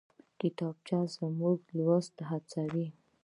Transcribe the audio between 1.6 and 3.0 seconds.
لوستو ته هڅوي